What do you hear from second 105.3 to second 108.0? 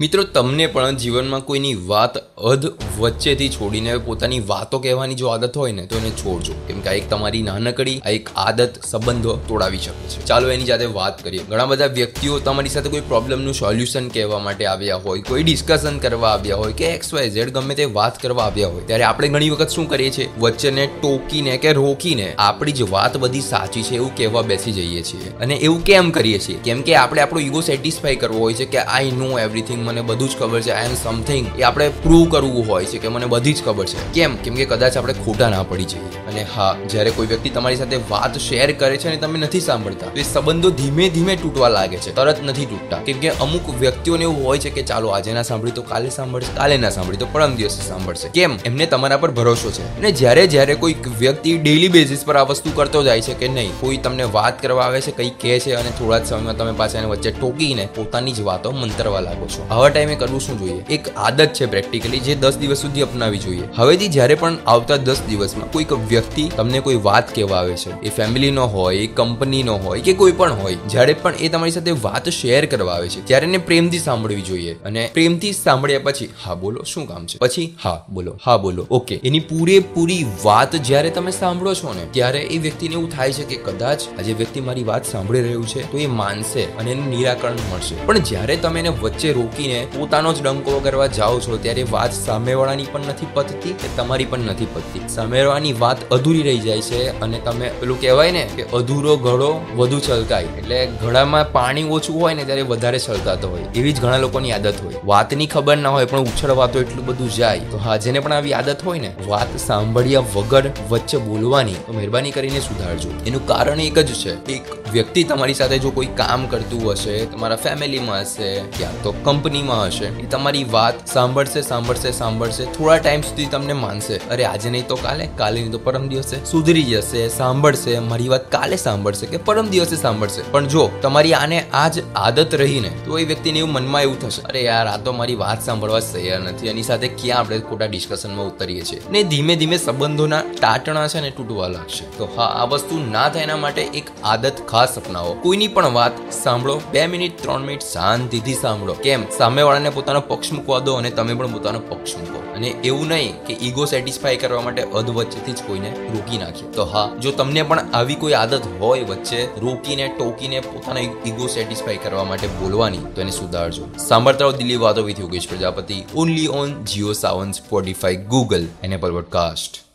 ખબર ના હોય પણ ઉછળવા તો એટલું બધું જાય. તો હા,